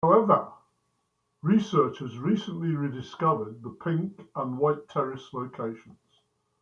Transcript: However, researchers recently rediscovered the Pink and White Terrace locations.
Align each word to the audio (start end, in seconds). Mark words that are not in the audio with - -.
However, 0.03 0.51
researchers 1.43 2.17
recently 2.17 2.73
rediscovered 2.75 3.61
the 3.61 3.69
Pink 3.69 4.27
and 4.35 4.57
White 4.57 4.89
Terrace 4.89 5.31
locations. 5.31 6.23